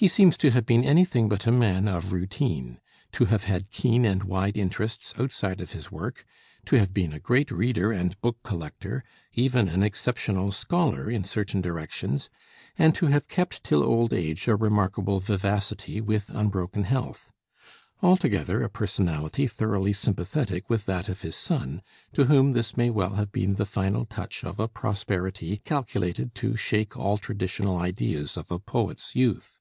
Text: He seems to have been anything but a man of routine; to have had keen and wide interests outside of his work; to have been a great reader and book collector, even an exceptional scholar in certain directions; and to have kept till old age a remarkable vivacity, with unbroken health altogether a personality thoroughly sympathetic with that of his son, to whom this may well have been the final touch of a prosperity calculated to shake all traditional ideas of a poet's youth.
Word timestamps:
He 0.00 0.06
seems 0.06 0.36
to 0.36 0.52
have 0.52 0.64
been 0.64 0.84
anything 0.84 1.28
but 1.28 1.44
a 1.44 1.50
man 1.50 1.88
of 1.88 2.12
routine; 2.12 2.78
to 3.10 3.24
have 3.24 3.42
had 3.42 3.68
keen 3.72 4.04
and 4.04 4.22
wide 4.22 4.56
interests 4.56 5.12
outside 5.18 5.60
of 5.60 5.72
his 5.72 5.90
work; 5.90 6.24
to 6.66 6.76
have 6.78 6.94
been 6.94 7.12
a 7.12 7.18
great 7.18 7.50
reader 7.50 7.90
and 7.90 8.16
book 8.20 8.38
collector, 8.44 9.02
even 9.34 9.66
an 9.68 9.82
exceptional 9.82 10.52
scholar 10.52 11.10
in 11.10 11.24
certain 11.24 11.60
directions; 11.60 12.30
and 12.78 12.94
to 12.94 13.06
have 13.06 13.26
kept 13.26 13.64
till 13.64 13.82
old 13.82 14.14
age 14.14 14.46
a 14.46 14.54
remarkable 14.54 15.18
vivacity, 15.18 16.00
with 16.00 16.30
unbroken 16.30 16.84
health 16.84 17.32
altogether 18.00 18.62
a 18.62 18.70
personality 18.70 19.48
thoroughly 19.48 19.92
sympathetic 19.92 20.70
with 20.70 20.86
that 20.86 21.08
of 21.08 21.22
his 21.22 21.34
son, 21.34 21.82
to 22.12 22.26
whom 22.26 22.52
this 22.52 22.76
may 22.76 22.88
well 22.88 23.14
have 23.14 23.32
been 23.32 23.54
the 23.56 23.66
final 23.66 24.04
touch 24.04 24.44
of 24.44 24.60
a 24.60 24.68
prosperity 24.68 25.56
calculated 25.64 26.36
to 26.36 26.54
shake 26.56 26.96
all 26.96 27.18
traditional 27.18 27.76
ideas 27.78 28.36
of 28.36 28.52
a 28.52 28.60
poet's 28.60 29.16
youth. 29.16 29.58